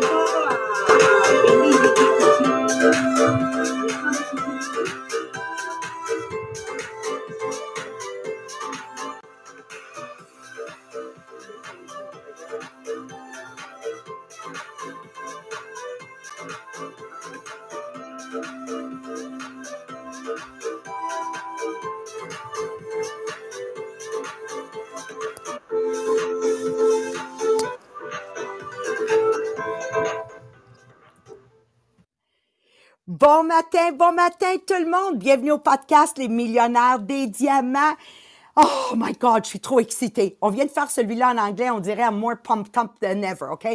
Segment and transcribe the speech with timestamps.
[0.00, 2.64] 你刚刚说，那个，呃，林丽，你你母亲，你，
[4.32, 5.09] 你，你，
[33.32, 35.16] Bon matin, bon matin tout le monde.
[35.16, 37.94] Bienvenue au podcast Les millionnaires des diamants.
[38.56, 40.36] Oh my God, je suis trop excitée.
[40.40, 43.68] On vient de faire celui-là en anglais, on dirait more pumped than ever, OK?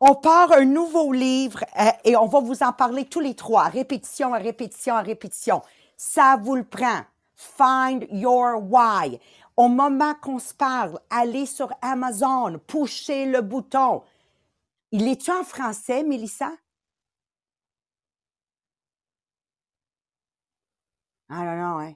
[0.00, 3.64] On part un nouveau livre euh, et on va vous en parler tous les trois,
[3.64, 5.60] répétition répétition répétition.
[5.98, 7.02] Ça vous le prend.
[7.36, 9.20] Find your why.
[9.58, 14.00] Au moment qu'on se parle, allez sur Amazon, poussez le bouton.
[14.92, 16.52] Il est-tu en français, Mélissa?
[21.30, 21.94] I don't know, hein?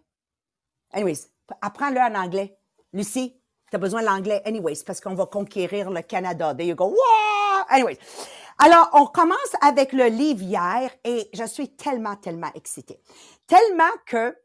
[0.93, 1.29] Anyways,
[1.61, 2.57] apprends-le en anglais.
[2.93, 4.43] Lucie, tu as besoin de l'anglais.
[4.45, 6.55] Anyways, parce qu'on va conquérir le Canada.
[6.55, 6.95] There you go.
[7.69, 7.99] Anyways.
[8.59, 13.01] Alors, on commence avec le livre hier et je suis tellement, tellement excitée.
[13.47, 14.37] Tellement que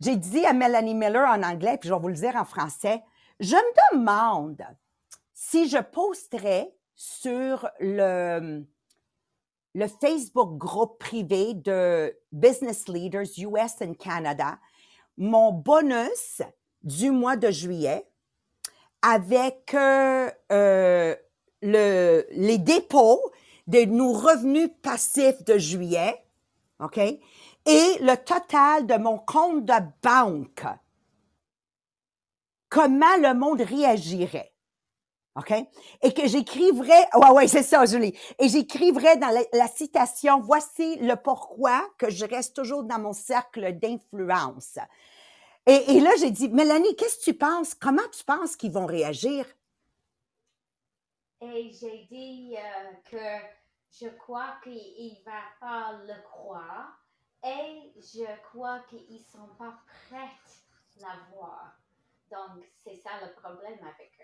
[0.00, 3.02] j'ai dit à Melanie Miller en anglais, puis je vais vous le dire en français,
[3.38, 4.66] je me demande
[5.34, 8.64] si je posterais sur le,
[9.74, 14.58] le Facebook groupe privé de Business Leaders US and Canada,
[15.16, 16.42] mon bonus
[16.82, 18.06] du mois de juillet
[19.02, 21.14] avec euh, euh,
[21.62, 23.20] le, les dépôts
[23.66, 26.22] de nos revenus passifs de juillet,
[26.80, 26.98] OK?
[26.98, 27.18] Et
[27.66, 30.64] le total de mon compte de banque.
[32.68, 34.49] Comment le monde réagirait?
[35.36, 35.52] OK?
[36.02, 38.18] Et que j'écrivrais, ouais, ouais, c'est ça, Julie.
[38.38, 43.78] Et j'écrivrais dans la, citation, voici le pourquoi que je reste toujours dans mon cercle
[43.78, 44.78] d'influence.
[45.66, 47.74] Et, et, là, j'ai dit, Mélanie, qu'est-ce que tu penses?
[47.74, 49.44] Comment tu penses qu'ils vont réagir?
[51.42, 53.46] Et j'ai dit euh, que
[53.90, 56.98] je crois qu'il va pas le croire
[57.42, 61.78] et je crois qu'ils sont pas prêts à la voir.
[62.30, 64.19] Donc, c'est ça le problème avec.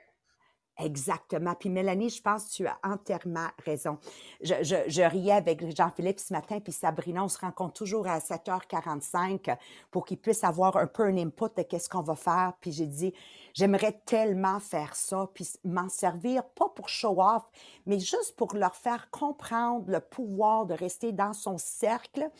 [0.78, 1.54] Exactement.
[1.54, 3.98] Puis Mélanie, je pense que tu as entièrement raison.
[4.42, 8.18] Je, je, je riais avec Jean-Philippe ce matin, puis Sabrina, on se rencontre toujours à
[8.18, 9.56] 7h45
[9.90, 12.52] pour qu'ils puissent avoir un peu un input de qu'est-ce qu'on va faire.
[12.60, 13.14] Puis j'ai dit,
[13.54, 17.44] j'aimerais tellement faire ça, puis m'en servir, pas pour show off,
[17.86, 22.30] mais juste pour leur faire comprendre le pouvoir de rester dans son cercle.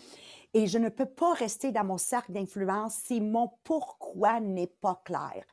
[0.53, 5.01] Et je ne peux pas rester dans mon cercle d'influence si mon pourquoi n'est pas
[5.05, 5.45] clair.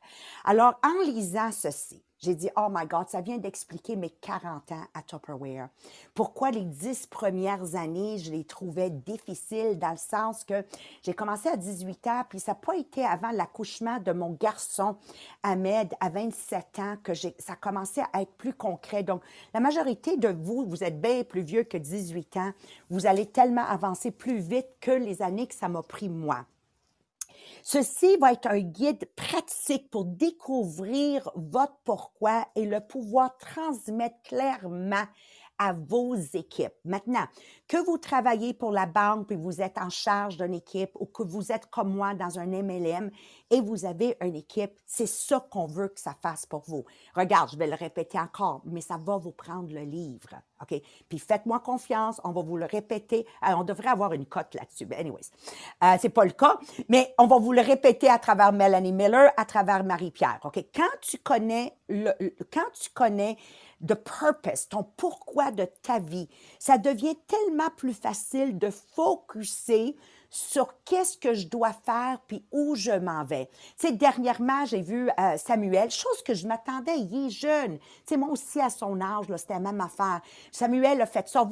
[0.44, 4.84] Alors, en lisant ceci, j'ai dit, oh my God, ça vient d'expliquer mes 40 ans
[4.94, 5.68] à Tupperware.
[6.14, 10.64] Pourquoi les 10 premières années, je les trouvais difficiles dans le sens que
[11.02, 14.96] j'ai commencé à 18 ans, puis ça n'a pas été avant l'accouchement de mon garçon,
[15.42, 19.02] Ahmed, à 27 ans, que ça a commencé à être plus concret.
[19.02, 22.52] Donc, la majorité de vous, vous êtes bien plus vieux que 18 ans.
[22.88, 26.46] Vous allez tellement avancer plus vite que les années que ça m'a pris moi.
[27.62, 35.04] Ceci va être un guide pratique pour découvrir votre pourquoi et le pouvoir transmettre clairement
[35.58, 36.74] à vos équipes.
[36.84, 37.26] Maintenant,
[37.68, 41.22] que vous travaillez pour la banque et vous êtes en charge d'une équipe ou que
[41.22, 43.10] vous êtes comme moi dans un MLM
[43.50, 46.84] et vous avez une équipe, c'est ça qu'on veut que ça fasse pour vous.
[47.14, 50.30] Regarde, je vais le répéter encore, mais ça va vous prendre le livre.
[50.62, 50.80] OK?
[51.08, 53.26] Puis faites-moi confiance, on va vous le répéter.
[53.40, 54.86] Alors, on devrait avoir une cote là-dessus.
[54.86, 55.30] Mais anyways,
[55.82, 59.30] euh, c'est pas le cas, mais on va vous le répéter à travers Melanie Miller,
[59.36, 60.40] à travers Marie-Pierre.
[60.44, 60.64] OK?
[60.74, 62.12] Quand tu connais le,
[62.52, 63.36] quand tu connais
[63.84, 66.28] de purpose, ton pourquoi de ta vie,
[66.58, 69.96] ça devient tellement plus facile de focuser
[70.34, 73.48] sur qu'est-ce que je dois faire puis où je m'en vais.
[73.78, 77.78] Tu sais, dernièrement, j'ai vu euh, Samuel, chose que je m'attendais, il est jeune.
[77.78, 80.20] Tu sais, moi aussi, à son âge, c'était la même affaire.
[80.50, 81.48] Samuel a fait ça.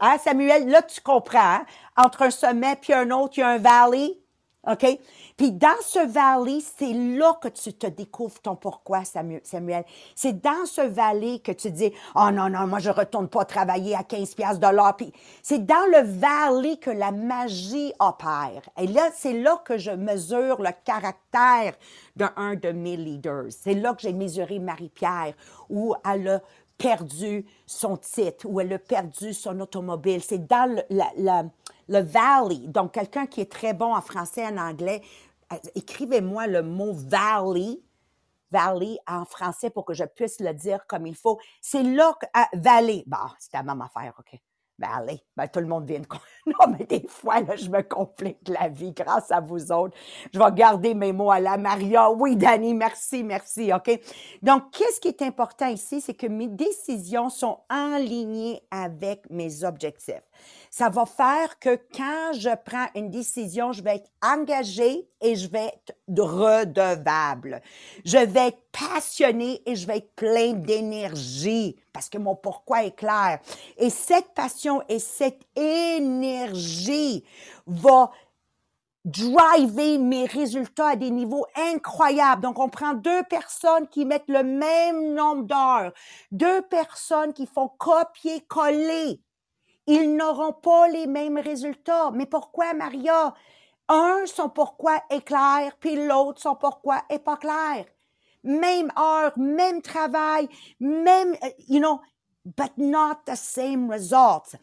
[0.00, 1.66] Hein, Samuel, là, tu comprends, hein?
[1.94, 4.18] entre un sommet puis un autre, il y a un valley.
[4.66, 4.98] OK?
[5.36, 9.84] Puis dans ce vallée, c'est là que tu te découvres ton pourquoi, Samuel.
[10.14, 13.94] C'est dans ce vallée que tu dis, oh non, non, moi je retourne pas travailler
[13.94, 14.92] à 15 pièces de.
[14.96, 15.12] Puis
[15.42, 18.62] c'est dans le vallée que la magie opère.
[18.78, 21.74] Et là, c'est là que je mesure le caractère
[22.16, 23.46] d'un de mes leaders.
[23.50, 25.34] C'est là que j'ai mesuré Marie-Pierre,
[25.68, 26.40] où elle a
[26.78, 30.22] perdu son titre, où elle a perdu son automobile.
[30.22, 31.50] C'est dans le,
[31.88, 35.02] le valley, donc quelqu'un qui est très bon en français et en anglais,
[35.52, 37.80] euh, écrivez-moi le mot valley.
[38.50, 41.40] Valley en français pour que je puisse le dire comme il faut.
[41.60, 43.02] C'est là que, ah, Valley.
[43.04, 44.38] Bon, c'est la même affaire, OK.
[44.78, 46.06] Ben allez, ben tout le monde vient de...
[46.46, 49.96] Non, mais des fois, là, je me complique la vie grâce à vous autres.
[50.32, 52.10] Je vais garder mes mots à la Maria.
[52.10, 53.98] Oui, Dani, merci, merci, OK?
[54.42, 56.00] Donc, qu'est-ce qui est important ici?
[56.00, 60.22] C'est que mes décisions sont alignées avec mes objectifs.
[60.76, 65.48] Ça va faire que quand je prends une décision, je vais être engagée et je
[65.48, 67.62] vais être redevable.
[68.04, 72.96] Je vais être passionnée et je vais être plein d'énergie parce que mon pourquoi est
[72.96, 73.38] clair.
[73.78, 77.22] Et cette passion et cette énergie
[77.68, 78.10] va
[79.04, 82.42] driver mes résultats à des niveaux incroyables.
[82.42, 85.92] Donc, on prend deux personnes qui mettent le même nombre d'heures,
[86.32, 89.20] deux personnes qui font copier-coller.
[89.86, 92.10] Ils n'auront pas les mêmes résultats.
[92.12, 93.34] Mais pourquoi, Maria?
[93.88, 97.84] Un, son pourquoi est clair, puis l'autre, son pourquoi est pas clair.
[98.42, 100.48] Même heure, même travail,
[100.80, 102.00] même, euh, you know,
[102.44, 104.56] but not the same results.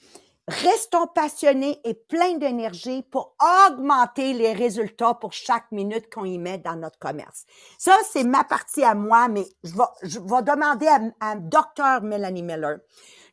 [0.47, 3.35] Restons passionnés et pleins d'énergie pour
[3.67, 7.45] augmenter les résultats pour chaque minute qu'on y met dans notre commerce.
[7.77, 12.01] Ça, c'est ma partie à moi, mais je vais, demander à, à Dr.
[12.01, 12.79] Melanie Miller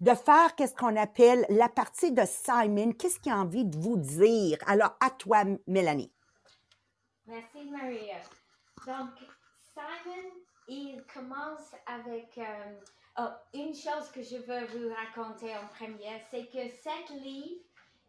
[0.01, 2.93] de faire qu'est-ce qu'on appelle la partie de Simon.
[2.93, 4.59] Qu'est-ce qu'il a envie de vous dire?
[4.67, 6.13] Alors, à toi, Mélanie.
[7.27, 8.17] Merci, Maria.
[8.87, 9.11] Donc,
[9.75, 10.31] Simon,
[10.69, 12.79] il commence avec euh,
[13.19, 17.61] oh, une chose que je veux vous raconter en première, c'est que cette livre,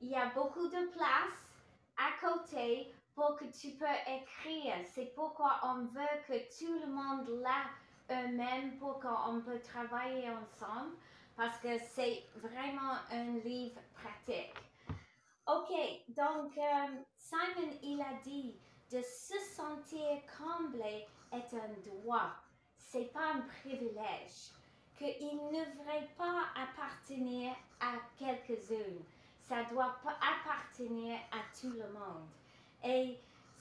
[0.01, 1.50] il y a beaucoup de place
[1.97, 4.75] à côté pour que tu peux écrire.
[4.94, 7.65] C'est pourquoi on veut que tout le monde l'a
[8.12, 10.95] eux-mêmes pour qu'on peut travailler ensemble
[11.39, 14.53] parce que c'est vraiment un livre pratique.
[15.47, 15.71] Ok,
[16.09, 18.57] donc euh, Simon, il a dit
[18.91, 22.33] de se sentir comblé est un droit,
[22.75, 24.51] c'est pas un privilège,
[24.97, 29.00] qu'il ne devrait pas appartenir à quelques-uns,
[29.47, 32.27] ça doit appartenir à tout le monde.
[32.83, 33.18] Et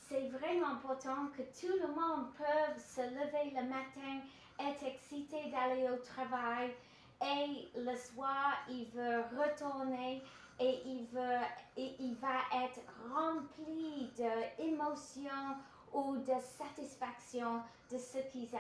[0.09, 4.21] c'est vraiment important que tout le monde peut se lever le matin,
[4.59, 6.75] être excité d'aller au travail,
[7.21, 10.23] et le soir, il veut retourner
[10.61, 11.41] et il, veut,
[11.77, 12.81] et il va être
[13.13, 15.57] rempli d'émotions
[15.93, 18.55] ou de satisfaction de ce qu'ils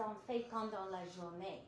[0.00, 1.62] ont fait, pendant la journée.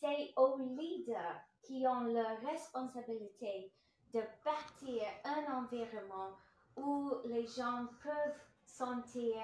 [0.00, 3.72] C'est aux leaders qui ont la responsabilité
[4.14, 6.36] de bâtir un environnement
[6.76, 9.34] où les gens peuvent sentir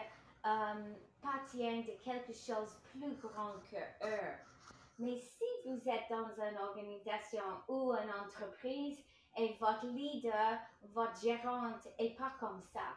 [0.47, 4.54] euh, partir de quelque chose plus grand que eux.
[4.99, 8.99] Mais si vous êtes dans une organisation ou une entreprise
[9.37, 10.59] et votre leader,
[10.93, 12.95] votre gérante n'est pas comme ça,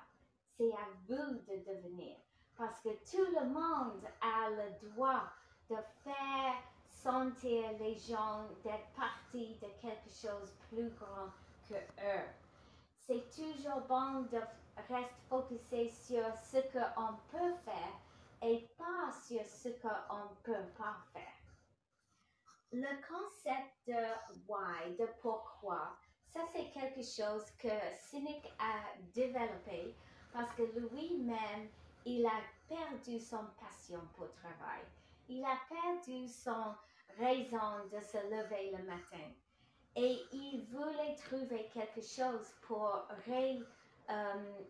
[0.56, 2.16] c'est à vous de devenir.
[2.56, 5.24] Parce que tout le monde a le droit
[5.70, 6.56] de faire
[6.88, 11.32] sentir les gens d'être partie de quelque chose plus grand
[11.68, 12.28] que eux.
[13.08, 14.40] C'est toujours bon de
[14.90, 18.00] rester focusé sur ce qu'on peut faire
[18.44, 21.37] et pas sur ce qu'on ne peut pas faire
[22.72, 23.94] le concept de
[24.48, 28.82] why, de pourquoi, ça c'est quelque chose que Cynic a
[29.14, 29.96] développé
[30.34, 31.70] parce que lui-même,
[32.06, 34.82] il a perdu son passion pour le travail.
[35.30, 36.76] Il a perdu son
[37.18, 39.32] raison de se lever le matin.
[39.96, 43.08] Et il voulait trouver quelque chose pour
[44.10, 44.62] euh,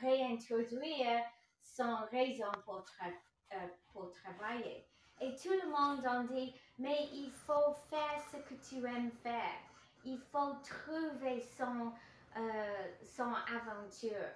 [0.00, 1.24] réintroduire
[1.62, 3.56] son raison pour, euh,
[3.92, 4.86] pour travailler.
[5.22, 9.60] Et tout le monde en dit, mais il faut faire ce que tu aimes faire.
[10.04, 11.92] Il faut trouver son,
[12.36, 14.26] euh, son aventure.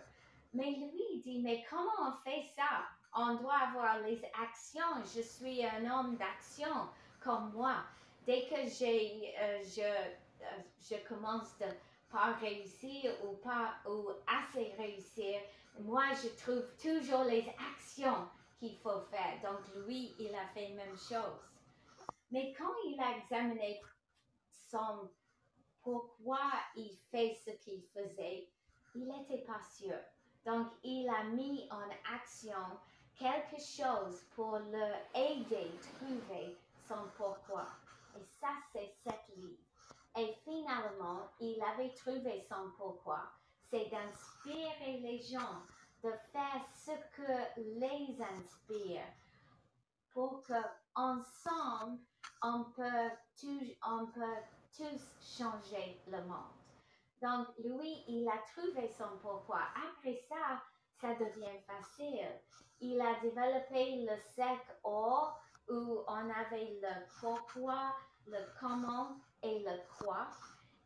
[0.54, 2.86] Mais lui dit, mais comment on fait ça?
[3.12, 5.02] On doit avoir les actions.
[5.02, 6.88] Je suis un homme d'action
[7.18, 7.78] comme moi.
[8.24, 11.66] Dès que j'ai, euh, je, euh, je commence de
[12.12, 15.40] pas réussir ou pas ou assez réussir,
[15.80, 18.28] moi je trouve toujours les actions
[18.58, 19.40] qu'il faut faire.
[19.42, 21.40] Donc lui, il a fait la même chose.
[22.30, 23.80] Mais quand il a examiné
[24.70, 25.10] son
[25.82, 26.40] pourquoi
[26.74, 28.48] il fait ce qu'il faisait,
[28.94, 29.96] il n'était pas sûr.
[30.44, 32.78] Donc il a mis en action
[33.18, 36.56] quelque chose pour l'aider à trouver
[36.88, 37.66] son pourquoi.
[38.16, 39.58] Et ça, c'est cette livre.
[40.18, 43.30] Et finalement, il avait trouvé son pourquoi.
[43.70, 45.62] C'est d'inspirer les gens
[46.06, 49.02] de faire ce que les inspire
[50.12, 50.54] pour que
[50.94, 51.98] ensemble
[52.42, 53.10] on peut,
[53.84, 54.42] on peut
[54.76, 56.54] tous changer le monde.
[57.20, 59.62] Donc lui, il a trouvé son pourquoi.
[59.74, 60.62] Après ça,
[61.00, 62.28] ça devient facile.
[62.80, 67.96] Il a développé le sec or où on avait le pourquoi,
[68.28, 70.28] le comment et le quoi.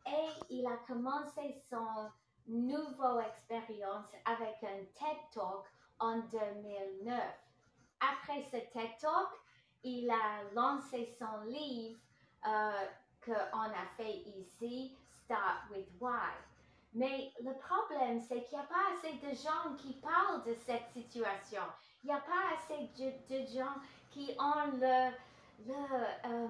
[0.07, 2.09] Et il a commencé son
[2.47, 5.65] nouvelle expérience avec un TED Talk
[5.99, 7.21] en 2009.
[7.99, 9.29] Après ce TED Talk,
[9.83, 11.99] il a lancé son livre
[12.47, 12.85] euh,
[13.25, 14.95] qu'on a fait ici,
[15.25, 16.31] Start with Why.
[16.93, 20.89] Mais le problème, c'est qu'il n'y a pas assez de gens qui parlent de cette
[20.91, 21.61] situation.
[22.03, 23.75] Il n'y a pas assez de, gens
[24.09, 25.11] qui ont le,
[25.69, 26.47] euh,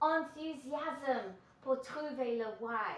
[0.00, 2.94] enthousiasme pour trouver le why.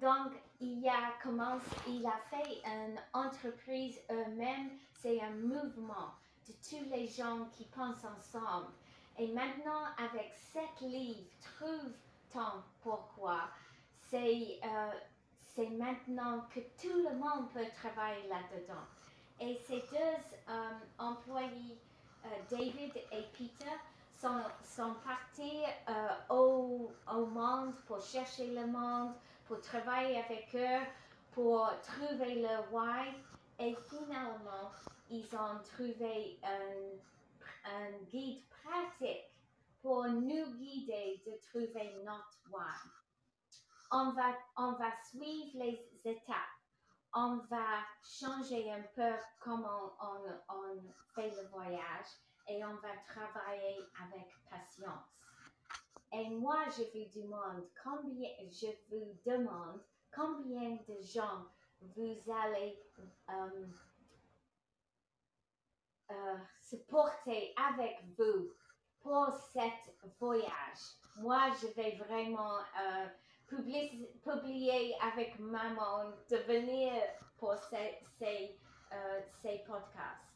[0.00, 6.12] Donc, il a commencé, il a fait une entreprise eux-mêmes, c'est un mouvement
[6.48, 8.72] de tous les gens qui pensent ensemble.
[9.18, 11.92] Et maintenant, avec cette livre, Trouve
[12.32, 13.48] ton pourquoi,
[14.10, 18.84] c'est euh, maintenant que tout le monde peut travailler là-dedans.
[19.40, 21.78] Et ces deux euh, employés,
[22.24, 23.72] euh, David et Peter,
[24.20, 25.62] sont, sont partis
[26.28, 29.12] au, au monde pour chercher le monde,
[29.48, 30.86] pour travailler avec eux,
[31.32, 33.08] pour trouver le why.
[33.58, 34.70] Et finalement,
[35.10, 39.24] ils ont trouvé un, guide pratique
[39.82, 42.90] pour nous guider de trouver notre why.
[43.90, 46.34] On va, on va suivre les étapes.
[47.14, 49.92] On va changer un peu comment
[50.48, 50.82] on
[51.14, 52.06] fait le voyage
[52.46, 55.17] et on va travailler avec patience.
[56.12, 59.80] Et moi, je vous demande combien, je vous demande
[60.14, 61.44] combien de gens
[61.80, 62.82] vous allez
[63.28, 63.66] euh,
[66.10, 68.50] euh, supporter avec vous
[69.00, 70.96] pour cet voyage.
[71.16, 73.06] Moi, je vais vraiment euh,
[73.46, 76.92] publier, avec maman de venir
[77.36, 80.28] pour ces, ces podcasts.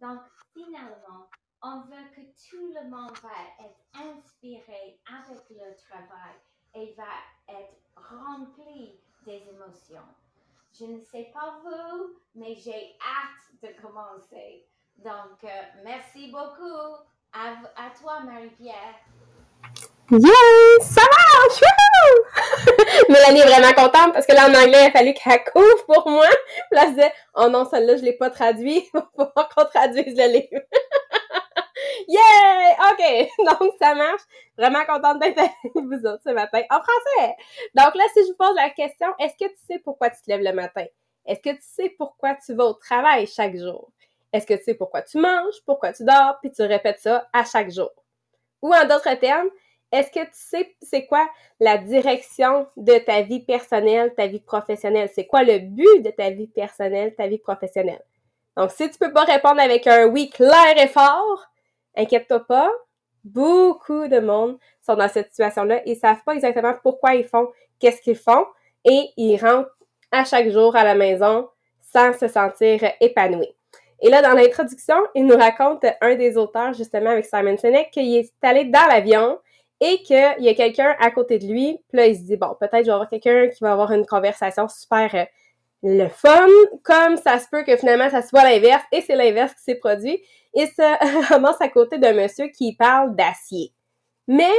[0.00, 0.20] Donc,
[0.52, 1.28] finalement,
[1.62, 6.36] on veut que tout le monde va être inspiré avec le travail
[6.74, 7.04] et va
[7.48, 10.06] être rempli des émotions.
[10.78, 14.66] Je ne sais pas vous, mais j'ai hâte de commencer.
[14.98, 16.96] Donc, euh, merci beaucoup.
[17.32, 18.94] À, toi, Marie-Pierre.
[20.10, 20.82] Yes!
[20.82, 21.60] Ça marche!
[23.08, 26.08] Mélanie est vraiment contente parce que là, en anglais, il a fallu qu'elle couvre pour
[26.08, 26.28] moi.
[26.70, 28.88] Là, elle disait, oh non, celle-là, je l'ai pas traduit.
[28.94, 30.65] Il va falloir qu'on traduise le livre.
[32.08, 32.76] Yeah!
[32.90, 33.28] OK!
[33.60, 34.22] Donc, ça marche.
[34.56, 37.34] Vraiment contente d'être avec vous autres ce matin en français.
[37.74, 40.30] Donc là, si je vous pose la question, est-ce que tu sais pourquoi tu te
[40.30, 40.86] lèves le matin?
[41.26, 43.90] Est-ce que tu sais pourquoi tu vas au travail chaque jour?
[44.32, 47.44] Est-ce que tu sais pourquoi tu manges, pourquoi tu dors, puis tu répètes ça à
[47.44, 47.90] chaque jour?
[48.62, 49.48] Ou en d'autres termes,
[49.92, 51.28] est-ce que tu sais c'est quoi
[51.60, 55.10] la direction de ta vie personnelle, ta vie professionnelle?
[55.14, 58.02] C'est quoi le but de ta vie personnelle, ta vie professionnelle?
[58.56, 61.46] Donc, si tu peux pas répondre avec un oui clair et fort,
[61.96, 62.70] inquiète-toi pas,
[63.24, 65.82] beaucoup de monde sont dans cette situation-là.
[65.86, 67.48] Ils savent pas exactement pourquoi ils font,
[67.78, 68.46] qu'est-ce qu'ils font,
[68.84, 69.76] et ils rentrent
[70.12, 71.48] à chaque jour à la maison
[71.92, 73.54] sans se sentir épanouis.
[74.00, 78.16] Et là, dans l'introduction, il nous raconte un des auteurs, justement, avec Simon Sinek, qu'il
[78.16, 79.38] est allé dans l'avion
[79.80, 81.78] et qu'il y a quelqu'un à côté de lui.
[81.88, 84.06] Puis là, il se dit, bon, peut-être je vais avoir quelqu'un qui va avoir une
[84.06, 85.24] conversation super euh,
[85.82, 86.48] le fun,
[86.82, 90.20] comme ça se peut que finalement ça soit l'inverse, et c'est l'inverse qui s'est produit.
[90.56, 93.72] Il se ramasse à côté d'un monsieur qui parle d'acier.
[94.26, 94.54] Mais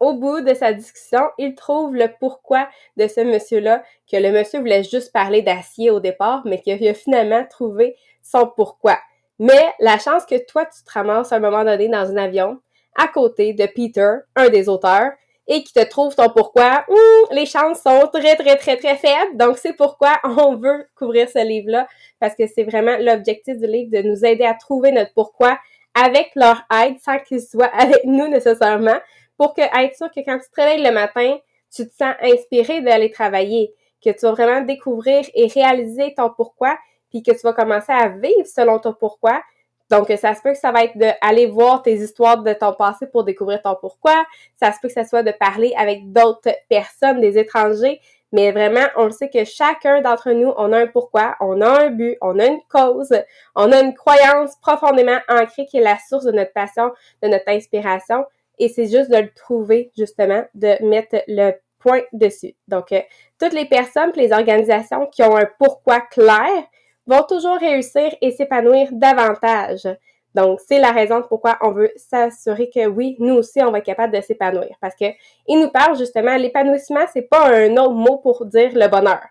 [0.00, 4.60] au bout de sa discussion, il trouve le pourquoi de ce monsieur-là, que le monsieur
[4.60, 8.98] voulait juste parler d'acier au départ, mais qu'il a finalement trouvé son pourquoi.
[9.38, 12.60] Mais la chance que toi, tu te ramasses à un moment donné dans un avion,
[12.96, 15.12] à côté de Peter, un des auteurs,
[15.46, 16.84] et qui te trouve ton pourquoi,
[17.30, 19.36] les chances sont très, très, très, très faibles.
[19.36, 21.86] Donc, c'est pourquoi on veut couvrir ce livre-là,
[22.18, 25.58] parce que c'est vraiment l'objectif du livre de nous aider à trouver notre pourquoi
[25.94, 28.98] avec leur aide, sans qu'ils soient avec nous nécessairement,
[29.36, 31.36] pour que, être sûr que quand tu te réveilles le matin,
[31.74, 36.78] tu te sens inspiré d'aller travailler, que tu vas vraiment découvrir et réaliser ton pourquoi,
[37.10, 39.42] puis que tu vas commencer à vivre selon ton pourquoi,
[39.90, 43.06] donc, ça se peut que ça va être d'aller voir tes histoires de ton passé
[43.06, 44.24] pour découvrir ton pourquoi.
[44.56, 48.00] Ça se peut que ça soit de parler avec d'autres personnes, des étrangers.
[48.32, 51.84] Mais vraiment, on le sait que chacun d'entre nous, on a un pourquoi, on a
[51.84, 53.14] un but, on a une cause,
[53.54, 56.90] on a une croyance profondément ancrée qui est la source de notre passion,
[57.22, 58.24] de notre inspiration.
[58.58, 62.56] Et c'est juste de le trouver, justement, de mettre le point dessus.
[62.66, 63.02] Donc, euh,
[63.38, 66.64] toutes les personnes, les organisations qui ont un pourquoi clair,
[67.06, 69.86] vont toujours réussir et s'épanouir davantage.
[70.34, 73.84] Donc, c'est la raison pourquoi on veut s'assurer que oui, nous aussi, on va être
[73.84, 74.76] capable de s'épanouir.
[74.80, 75.06] Parce que
[75.46, 79.22] il nous parle justement, l'épanouissement, c'est pas un autre mot pour dire le bonheur.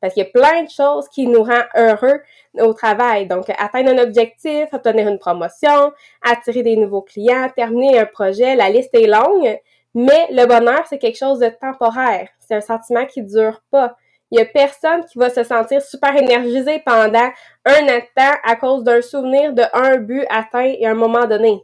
[0.00, 2.20] Parce qu'il y a plein de choses qui nous rendent heureux
[2.60, 3.26] au travail.
[3.26, 5.92] Donc, atteindre un objectif, obtenir une promotion,
[6.22, 9.58] attirer des nouveaux clients, terminer un projet, la liste est longue.
[9.94, 12.28] Mais le bonheur, c'est quelque chose de temporaire.
[12.38, 13.96] C'est un sentiment qui dure pas.
[14.30, 17.30] Il y a personne qui va se sentir super énergisé pendant
[17.64, 21.62] un instant à cause d'un souvenir de un but atteint à un moment donné.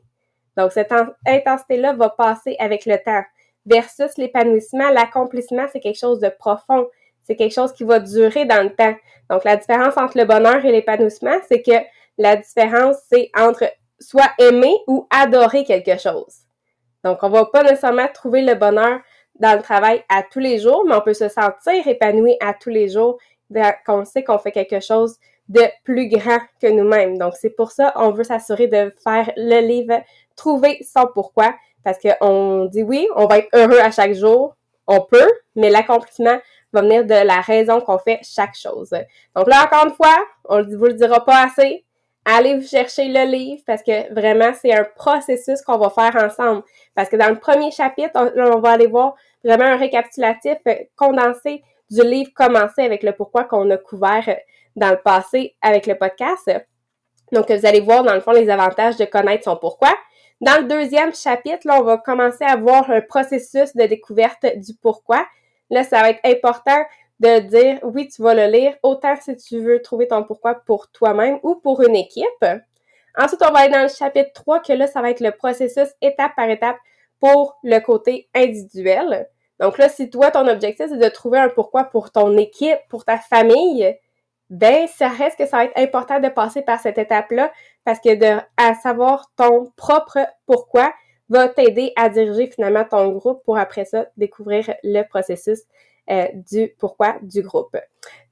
[0.57, 0.93] Donc, cette
[1.27, 3.23] intensité-là va passer avec le temps.
[3.67, 6.87] Versus l'épanouissement, l'accomplissement, c'est quelque chose de profond.
[7.23, 8.95] C'est quelque chose qui va durer dans le temps.
[9.31, 11.85] Donc, la différence entre le bonheur et l'épanouissement, c'est que
[12.19, 13.65] la différence, c'est entre
[13.99, 16.45] soit aimer ou adorer quelque chose.
[17.03, 19.01] Donc, on va pas nécessairement trouver le bonheur
[19.41, 22.71] dans le travail à tous les jours, mais on peut se sentir épanoui à tous
[22.71, 23.19] les jours
[23.87, 25.17] quand on sait qu'on fait quelque chose
[25.49, 27.19] de plus grand que nous-mêmes.
[27.19, 30.03] Donc, c'est pour ça on veut s'assurer de faire le livre
[30.37, 35.01] Trouver son pourquoi, parce qu'on dit oui, on va être heureux à chaque jour, on
[35.01, 36.39] peut, mais l'accomplissement
[36.73, 38.91] va venir de la raison qu'on fait chaque chose.
[39.37, 40.17] Donc là, encore une fois,
[40.49, 41.85] on ne vous le dira pas assez,
[42.25, 46.63] allez vous chercher le livre parce que vraiment, c'est un processus qu'on va faire ensemble.
[46.95, 51.63] Parce que dans le premier chapitre, on, va aller voir vraiment un récapitulatif euh, condensé
[51.91, 54.35] du livre commencé avec le pourquoi qu'on a couvert euh,
[54.77, 56.51] dans le passé avec le podcast.
[57.33, 59.93] Donc, vous allez voir dans le fond les avantages de connaître son pourquoi.
[60.41, 64.75] Dans le deuxième chapitre, là, on va commencer à voir un processus de découverte du
[64.81, 65.25] pourquoi.
[65.71, 66.85] Là, ça va être important
[67.21, 70.91] de dire oui, tu vas le lire, autant si tu veux trouver ton pourquoi pour
[70.91, 72.45] toi-même ou pour une équipe.
[73.17, 75.89] Ensuite, on va aller dans le chapitre 3, que là, ça va être le processus
[76.01, 76.77] étape par étape
[77.21, 79.29] pour le côté individuel.
[79.61, 83.05] Donc là, si toi, ton objectif, c'est de trouver un pourquoi pour ton équipe, pour
[83.05, 83.97] ta famille,
[84.51, 87.53] ben, ça reste que ça va être important de passer par cette étape-là
[87.85, 90.93] parce que de à savoir ton propre pourquoi
[91.29, 95.63] va t'aider à diriger finalement ton groupe pour après ça découvrir le processus
[96.11, 97.77] euh, du pourquoi du groupe.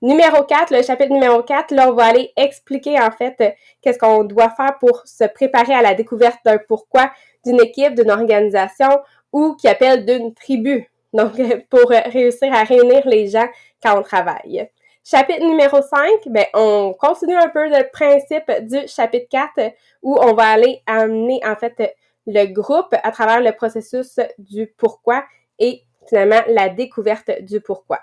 [0.03, 3.51] Numéro 4, le chapitre numéro 4, là, on va aller expliquer en fait euh,
[3.81, 7.11] qu'est-ce qu'on doit faire pour se préparer à la découverte d'un pourquoi
[7.45, 9.01] d'une équipe, d'une organisation
[9.33, 10.89] ou qui appelle d'une tribu.
[11.13, 11.33] Donc,
[11.71, 13.49] pour réussir à réunir les gens
[13.83, 14.69] quand on travaille.
[15.05, 20.35] Chapitre numéro 5, ben, on continue un peu le principe du chapitre 4 où on
[20.35, 25.25] va aller amener en fait le groupe à travers le processus du pourquoi
[25.59, 28.01] et finalement la découverte du pourquoi.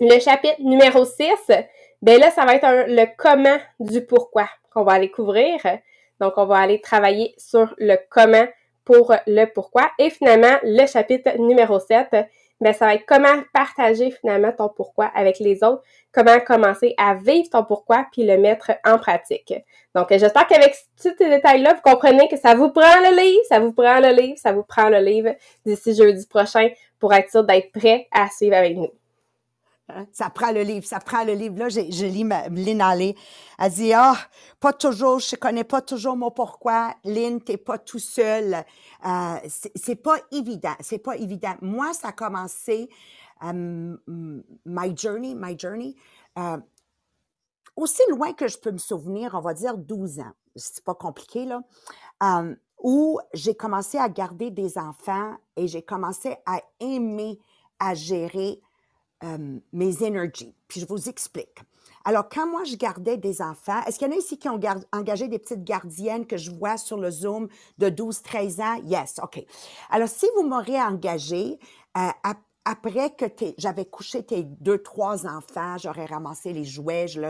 [0.00, 1.26] Le chapitre numéro 6,
[2.02, 5.60] ben là, ça va être le comment du pourquoi qu'on va aller couvrir.
[6.20, 8.46] Donc, on va aller travailler sur le comment
[8.84, 9.90] pour le pourquoi.
[9.98, 12.26] Et finalement, le chapitre numéro 7,
[12.64, 17.14] ben, ça va être comment partager finalement ton pourquoi avec les autres, comment commencer à
[17.14, 19.52] vivre ton pourquoi puis le mettre en pratique.
[19.94, 23.60] Donc, j'espère qu'avec tous ces détails-là, vous comprenez que ça vous prend le livre, ça
[23.60, 25.34] vous prend le livre, ça vous prend le livre
[25.66, 28.88] d'ici jeudi prochain pour être sûr d'être prêt à suivre avec nous.
[29.88, 30.06] Hein?
[30.12, 31.58] Ça prend le livre, ça prend le livre.
[31.58, 33.16] Là, je, lis Lynn Allé.
[33.58, 34.16] Elle dit, ah,
[34.60, 36.94] pas toujours, je connais pas toujours mon pourquoi.
[37.04, 38.64] Lynn, t'es pas tout seul.
[39.04, 39.36] Euh,
[39.74, 41.54] c'est pas évident, c'est pas évident.
[41.60, 42.88] Moi, ça a commencé,
[43.42, 45.96] euh, my journey, my journey,
[46.38, 46.58] euh,
[47.76, 50.32] aussi loin que je peux me souvenir, on va dire 12 ans.
[50.56, 51.62] C'est pas compliqué, là.
[52.82, 57.38] Où j'ai commencé à garder des enfants et j'ai commencé à aimer
[57.78, 58.60] à gérer
[59.24, 60.54] euh, mes énergies.
[60.68, 61.60] Puis je vous explique.
[62.06, 64.60] Alors, quand moi, je gardais des enfants, est-ce qu'il y en a ici qui ont
[64.92, 68.82] engagé des petites gardiennes que je vois sur le Zoom de 12-13 ans?
[68.84, 69.42] Yes, OK.
[69.90, 71.58] Alors, si vous m'aurez engagé,
[71.96, 72.08] euh,
[72.64, 73.26] après que
[73.58, 77.20] j'avais couché tes deux, trois enfants, j'aurais ramassé les jouets, je,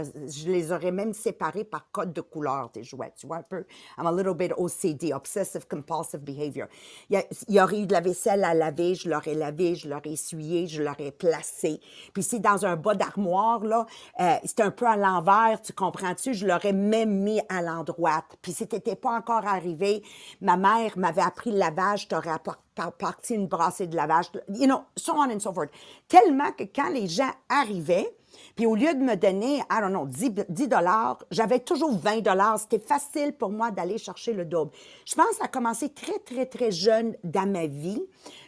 [0.48, 3.64] les aurais même séparés par code de couleur, tes jouets, tu vois un peu.
[3.98, 6.68] I'm a little bit OCD, Obsessive Compulsive Behavior.
[7.10, 10.68] Il y, aurait eu de la vaisselle à laver, je l'aurais lavé, je l'aurais essuyé,
[10.68, 11.80] je l'aurais placé.
[12.12, 13.86] Puis si dans un bas d'armoire, là,
[14.20, 18.24] euh, c'était un peu à l'envers, tu comprends-tu, je l'aurais même mis à l'endroit.
[18.40, 20.04] Puis si t'étais pas encore arrivé,
[20.40, 24.66] ma mère m'avait appris le lavage, t'aurais apporté par partie une brassée de lavage, you
[24.66, 25.70] know, so on and so forth.
[26.08, 28.14] Tellement que quand les gens arrivaient,
[28.56, 32.58] puis au lieu de me donner, I don't know, 10 dollars, j'avais toujours 20 dollars.
[32.58, 34.70] C'était facile pour moi d'aller chercher le double.
[35.06, 38.02] Je pense à commencer très, très, très jeune dans ma vie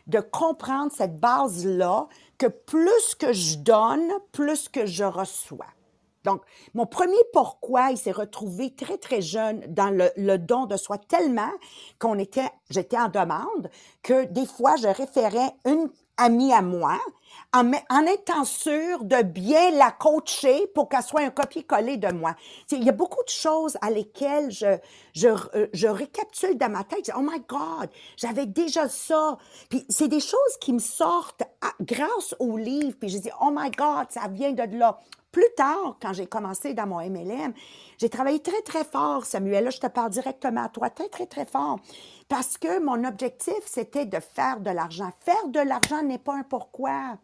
[0.06, 2.08] de comprendre cette base-là
[2.38, 5.66] que plus que je donne, plus que je reçois.
[6.26, 6.42] Donc,
[6.74, 11.52] mon premier pourquoi, il s'est retrouvé très, très jeune dans le, don de soi tellement
[12.00, 13.70] qu'on était, j'étais en demande
[14.02, 16.98] que des fois, je référais une, amie à moi,
[17.52, 22.34] en, en étant sûre de bien la coacher pour qu'elle soit un copier-coller de moi.
[22.70, 24.78] il y a beaucoup de choses à lesquelles je,
[25.14, 27.10] je, euh, récapitule dans ma tête.
[27.16, 29.36] Oh my God, j'avais déjà ça.
[29.68, 31.42] Puis c'est des choses qui me sortent
[31.80, 32.96] grâce au livre.
[32.98, 34.98] Puis je dis, oh my God, ça vient de là.
[35.37, 37.53] Plus tard, quand j'ai commencé dans mon MLM,
[37.99, 39.64] j'ai travaillé très, très fort, Samuel.
[39.64, 41.79] Là, je te parle directement à toi, très, très, très fort.
[42.27, 45.11] Parce que mon objectif, c'était de faire de l'argent.
[45.20, 47.18] Faire de l'argent n'est pas un pourquoi.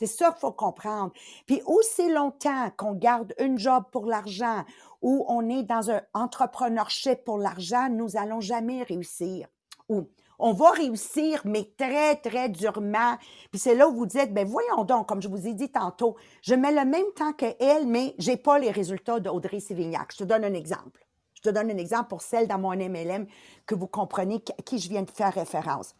[0.00, 1.12] C'est ça qu'il faut comprendre.
[1.46, 4.64] Puis aussi longtemps qu'on garde une job pour l'argent
[5.00, 9.46] ou on est dans un entrepreneurship pour l'argent, nous allons jamais réussir.
[9.88, 13.16] Ou on va réussir, mais très, très durement.
[13.50, 16.16] Puis c'est là où vous dites, ben voyons donc, comme je vous ai dit tantôt,
[16.42, 20.12] je mets le même temps qu'elle, mais j'ai pas les résultats d'Audrey Sévignac.
[20.12, 21.06] Je te donne un exemple.
[21.34, 23.26] Je te donne un exemple pour celle dans mon MLM
[23.66, 25.94] que vous comprenez à qui je viens de faire référence.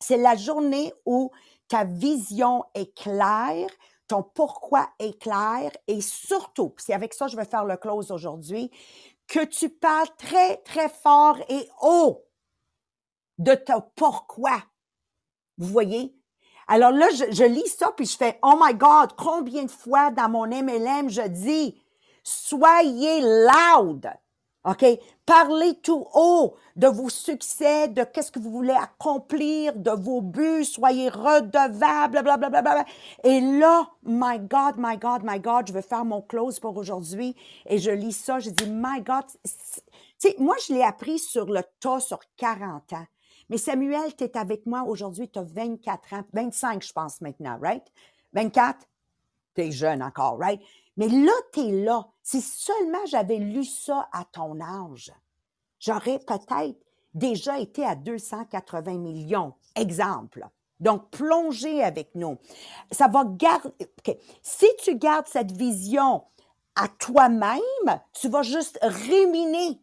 [0.00, 1.30] C'est la journée où
[1.68, 3.70] ta vision est claire,
[4.08, 8.10] ton pourquoi est clair et surtout, c'est avec ça que je vais faire le close
[8.10, 8.70] aujourd'hui,
[9.26, 12.24] que tu parles très, très fort et haut
[13.38, 14.62] de ton pourquoi?
[15.58, 16.14] Vous voyez?
[16.66, 20.28] Alors là, je, lis ça, puis je fais, oh my God, combien de fois dans
[20.28, 21.80] mon MLM, je dis,
[22.22, 24.10] soyez loud.
[24.64, 24.84] OK?
[25.26, 30.64] Parlez tout haut de vos succès, de qu'est-ce que vous voulez accomplir, de vos buts,
[30.64, 32.62] soyez redevables, blablabla.
[32.62, 32.84] Bla,
[33.24, 37.36] Et là, my God, my God, my God, je vais faire mon close pour aujourd'hui
[37.66, 39.50] et je lis ça, je dis, my God, tu
[40.16, 43.06] sais, moi, je l'ai appris sur le tas sur 40 ans.
[43.50, 47.58] Mais Samuel, tu es avec moi aujourd'hui, tu as 24 ans, 25 je pense maintenant,
[47.60, 47.84] right?
[48.32, 48.78] 24?
[49.54, 50.60] Tu es jeune encore, right?
[50.96, 52.06] Mais là, tu es là.
[52.22, 55.12] Si seulement j'avais lu ça à ton âge,
[55.78, 56.78] j'aurais peut-être
[57.14, 59.54] déjà été à 280 millions.
[59.76, 60.46] Exemple.
[60.80, 62.38] Donc, plongez avec nous.
[62.90, 63.72] Ça va garder.
[64.42, 66.24] Si tu gardes cette vision
[66.76, 69.80] à toi-même, tu vas juste réminer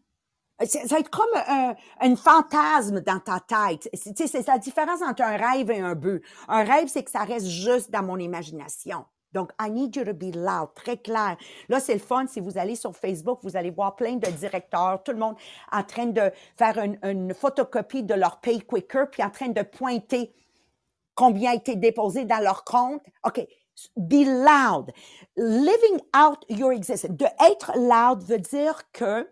[0.65, 3.89] ça va être comme un, un fantasme dans ta tête.
[3.93, 6.23] C'est la différence entre un rêve et un but.
[6.47, 9.05] Un rêve, c'est que ça reste juste dans mon imagination.
[9.33, 11.37] Donc, I need you to be loud, très clair.
[11.69, 12.27] Là, c'est le fun.
[12.27, 15.35] Si vous allez sur Facebook, vous allez voir plein de directeurs, tout le monde
[15.71, 19.61] en train de faire une, une photocopie de leur Pay Quicker, puis en train de
[19.61, 20.33] pointer
[21.15, 23.01] combien a été déposé dans leur compte.
[23.23, 23.45] OK.
[23.95, 24.91] Be loud.
[25.37, 27.09] Living out your existence.
[27.11, 29.27] De être loud veut dire que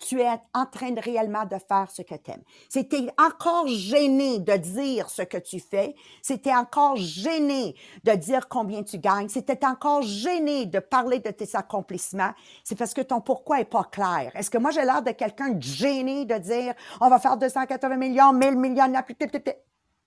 [0.00, 2.42] tu es en train de réellement de faire ce que tu aimes.
[2.68, 8.82] C'était encore gêné de dire ce que tu fais, c'était encore gêné de dire combien
[8.82, 12.32] tu gagnes, c'était encore gêné de parler de tes accomplissements,
[12.64, 14.32] c'est parce que ton pourquoi est pas clair.
[14.34, 18.32] Est-ce que moi j'ai l'air de quelqu'un gêné de dire on va faire 280 millions,
[18.32, 18.92] 1000 millions,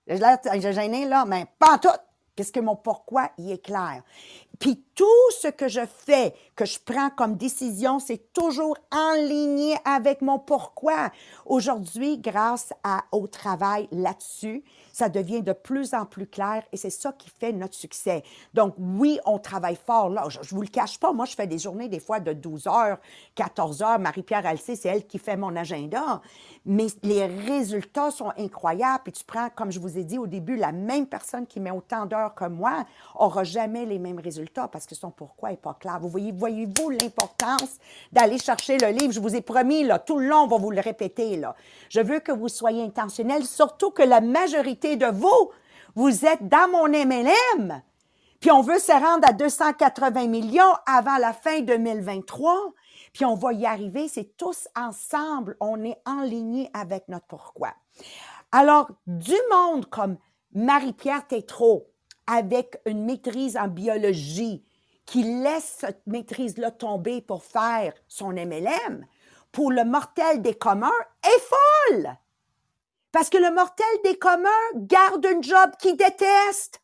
[0.06, 1.88] j'ai l'air gêné là, mais pas tout.
[2.36, 4.02] Qu'est-ce que mon pourquoi y est clair?
[4.58, 9.76] Puis tout ce que je fais, que je prends comme décision, c'est toujours en ligne
[9.84, 11.10] avec mon pourquoi.
[11.46, 12.72] Aujourd'hui, grâce
[13.10, 14.62] au travail là-dessus,
[14.92, 18.22] ça devient de plus en plus clair et c'est ça qui fait notre succès.
[18.52, 20.26] Donc oui, on travaille fort là.
[20.28, 22.68] Je, ne vous le cache pas, moi je fais des journées des fois de 12
[22.68, 22.98] heures,
[23.34, 23.98] 14 heures.
[23.98, 26.22] Marie-Pierre Alcé, c'est elle qui fait mon agenda.
[26.64, 29.02] Mais les résultats sont incroyables.
[29.04, 31.72] Puis tu prends, comme je vous ai dit au début, la même personne qui met
[31.72, 32.84] autant d'heures que moi
[33.16, 35.98] aura jamais les mêmes résultats parce que son pourquoi n'est pas clair.
[36.00, 37.78] Vous voyez, voyez-vous l'importance
[38.12, 39.12] d'aller chercher le livre?
[39.12, 41.36] Je vous ai promis, là, tout le long, on va vous le répéter.
[41.36, 41.54] Là.
[41.88, 45.50] Je veux que vous soyez intentionnels, surtout que la majorité de vous,
[45.94, 47.82] vous êtes dans mon MLM.
[48.40, 52.74] Puis on veut se rendre à 280 millions avant la fin 2023.
[53.14, 57.72] Puis on va y arriver, c'est tous ensemble, on est en ligne avec notre pourquoi.
[58.52, 60.18] Alors, du monde comme
[60.52, 61.86] Marie-Pierre Tétrault,
[62.26, 64.64] avec une maîtrise en biologie
[65.06, 69.06] qui laisse cette maîtrise-là tomber pour faire son MLM,
[69.52, 70.90] pour le mortel des communs,
[71.22, 72.16] est folle.
[73.12, 76.80] Parce que le mortel des communs garde un job qu'il déteste.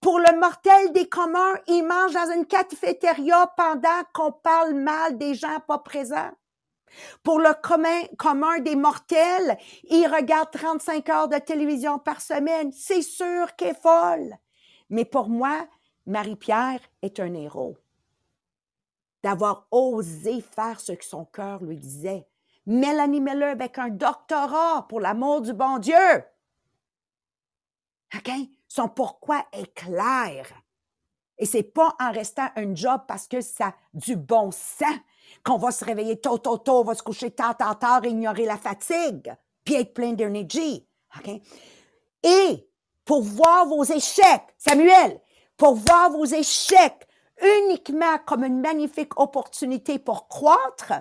[0.00, 5.34] Pour le mortel des communs, il mange dans une cafétéria pendant qu'on parle mal des
[5.34, 6.32] gens pas présents.
[7.22, 7.54] Pour le
[8.16, 12.72] commun, des mortels, il regarde 35 heures de télévision par semaine.
[12.72, 14.36] C'est sûr qu'elle est folle.
[14.90, 15.66] Mais pour moi,
[16.06, 17.76] Marie-Pierre est un héros.
[19.22, 22.26] D'avoir osé faire ce que son cœur lui disait.
[22.66, 26.24] Mélanie Miller avec un doctorat pour l'amour du bon Dieu.
[28.14, 28.30] OK?
[28.68, 30.46] Son pourquoi est clair.
[31.38, 34.98] Et c'est pas en restant un job parce que ça a du bon sens
[35.44, 38.44] qu'on va se réveiller tôt, tôt, tôt, on va se coucher tard, tard, tard, ignorer
[38.44, 40.86] la fatigue, puis être plein d'énergie.
[42.22, 42.68] Et
[43.04, 45.20] pour voir vos échecs, Samuel,
[45.56, 47.06] pour voir vos échecs
[47.40, 50.92] uniquement comme une magnifique opportunité pour croître,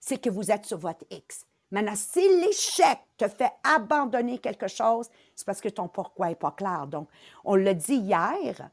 [0.00, 1.46] c'est que vous êtes sur votre X.
[1.70, 6.50] Maintenant, si l'échec te fait abandonner quelque chose, c'est parce que ton pourquoi n'est pas
[6.50, 6.86] clair.
[6.86, 7.08] Donc,
[7.44, 8.70] on l'a dit hier,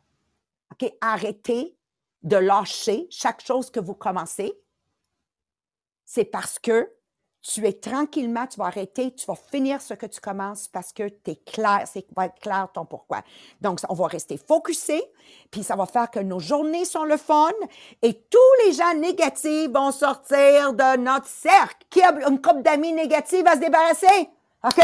[0.71, 1.77] OK, arrêtez
[2.23, 4.53] de lâcher chaque chose que vous commencez.
[6.11, 6.91] C'est parce que
[7.43, 11.07] tu es tranquillement, tu vas arrêter, tu vas finir ce que tu commences parce que
[11.07, 12.03] tu es clair, c'est
[12.41, 13.21] clair ton pourquoi.
[13.61, 15.03] Donc, on va rester focusé,
[15.51, 17.51] puis ça va faire que nos journées sont le fun
[18.01, 21.85] et tous les gens négatifs vont sortir de notre cercle.
[21.91, 24.29] Qui a une couple d'amis négatifs à se débarrasser?
[24.63, 24.83] OK?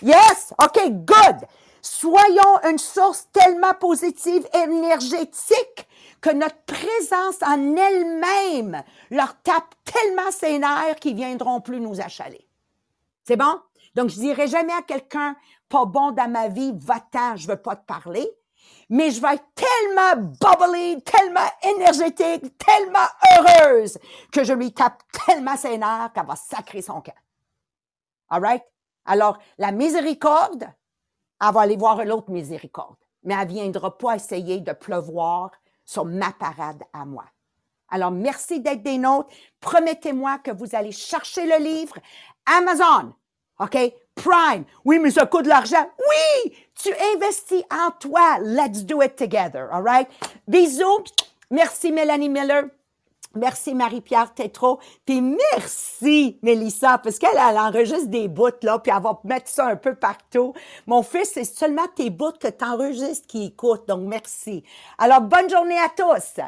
[0.00, 0.54] Yes?
[0.62, 1.46] OK, good.
[1.84, 5.86] Soyons une source tellement positive, énergétique,
[6.22, 12.48] que notre présence en elle-même leur tape tellement ses nerfs qu'ils viendront plus nous achaler.
[13.24, 13.60] C'est bon?
[13.94, 15.36] Donc, je dirai jamais à quelqu'un
[15.68, 18.30] pas bon dans ma vie, va-t'en, je veux pas te parler.
[18.88, 23.98] Mais je vais être tellement bubbly, tellement énergétique, tellement heureuse
[24.32, 27.12] que je lui tape tellement ses nerfs qu'elle va sacrer son camp.
[28.30, 28.64] All right?
[29.04, 30.66] Alors, la miséricorde,
[31.40, 32.96] elle va aller voir l'autre miséricorde.
[33.22, 35.50] Mais elle viendra pas essayer de pleuvoir
[35.84, 37.24] sur ma parade à moi.
[37.88, 39.28] Alors, merci d'être des nôtres.
[39.60, 41.96] Promettez-moi que vous allez chercher le livre
[42.46, 43.12] Amazon.
[43.60, 43.76] OK?
[44.14, 44.64] Prime.
[44.84, 45.88] Oui, mais ça coûte de l'argent.
[45.98, 46.52] Oui!
[46.74, 48.38] Tu investis en toi.
[48.40, 49.68] Let's do it together.
[49.72, 50.08] All right?
[50.48, 51.04] Bisous.
[51.50, 52.64] Merci, Mélanie Miller.
[53.34, 54.78] Merci Marie-Pierre Tétrault.
[55.04, 59.76] Puis merci Mélissa, parce qu'elle enregistre des bouts, là, puis elle va mettre ça un
[59.76, 60.54] peu partout.
[60.86, 64.64] Mon fils, c'est seulement tes bouts que tu enregistres qui écoutent, donc merci.
[64.98, 66.40] Alors, bonne journée à tous.